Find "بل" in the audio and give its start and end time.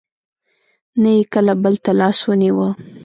1.63-1.75